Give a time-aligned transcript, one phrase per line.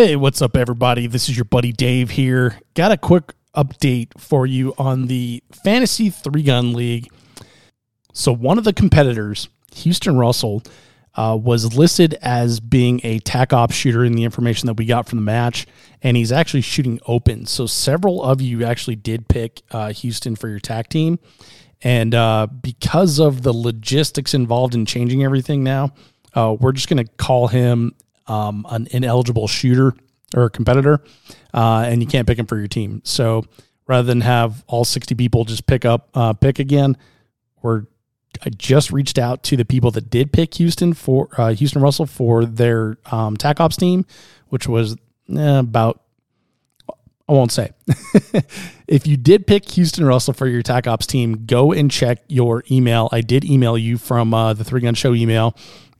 [0.00, 1.08] Hey, what's up, everybody?
[1.08, 2.60] This is your buddy Dave here.
[2.74, 7.08] Got a quick update for you on the Fantasy Three Gun League.
[8.12, 10.62] So, one of the competitors, Houston Russell,
[11.16, 15.08] uh, was listed as being a tac op shooter in the information that we got
[15.08, 15.66] from the match,
[16.00, 17.44] and he's actually shooting open.
[17.46, 21.18] So, several of you actually did pick uh, Houston for your tac team.
[21.82, 25.92] And uh, because of the logistics involved in changing everything now,
[26.34, 27.96] uh, we're just going to call him
[28.28, 29.94] um, an ineligible shooter
[30.36, 31.02] or competitor,
[31.54, 33.00] uh, and you can't pick him for your team.
[33.04, 33.44] So
[33.86, 36.96] rather than have all 60 people just pick up, uh, pick again,
[37.62, 37.84] we're
[38.44, 42.06] I just reached out to the people that did pick Houston for uh, Houston Russell
[42.06, 44.04] for their um, TAC Ops team,
[44.48, 44.96] which was
[45.34, 46.02] eh, about
[47.28, 47.72] I won't say.
[48.88, 52.64] if you did pick Houston Russell for your TAC Ops team, go and check your
[52.70, 53.08] email.
[53.12, 55.54] I did email you from uh, the Three Gun Show email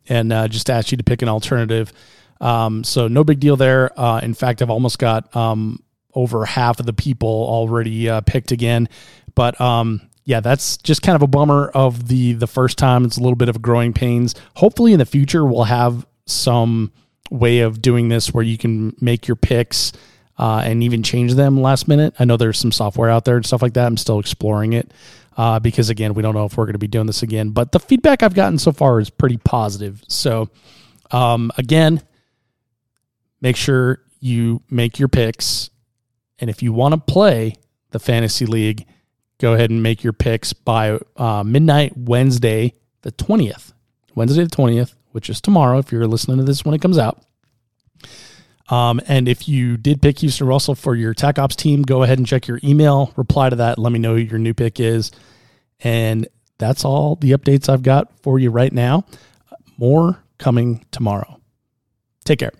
[0.09, 1.93] and uh, just asked you to pick an alternative.
[2.41, 3.99] Um, so no big deal there.
[3.99, 5.83] Uh, in fact, I've almost got um,
[6.15, 8.89] over half of the people already uh, picked again.
[9.35, 13.05] But um, yeah, that's just kind of a bummer of the the first time.
[13.05, 14.35] It's a little bit of growing pains.
[14.57, 16.93] Hopefully, in the future, we'll have some
[17.31, 19.93] way of doing this where you can make your picks
[20.39, 22.15] uh, and even change them last minute.
[22.19, 23.87] I know there's some software out there and stuff like that.
[23.87, 24.93] I'm still exploring it
[25.37, 27.51] uh, because, again, we don't know if we're going to be doing this again.
[27.51, 30.03] But the feedback I've gotten so far is pretty positive.
[30.09, 30.49] So,
[31.11, 32.03] um, again,
[33.41, 35.71] make sure you make your picks.
[36.39, 37.55] And if you want to play
[37.91, 38.87] the fantasy league,
[39.39, 43.73] go ahead and make your picks by uh, midnight Wednesday, the 20th.
[44.15, 47.23] Wednesday, the 20th, which is tomorrow if you're listening to this when it comes out.
[48.69, 52.19] Um, and if you did pick Houston Russell for your TAC Ops team, go ahead
[52.19, 55.11] and check your email, reply to that, let me know who your new pick is.
[55.81, 56.29] And
[56.59, 59.05] that's all the updates I've got for you right now.
[59.79, 61.41] More coming tomorrow.
[62.25, 62.53] Take care.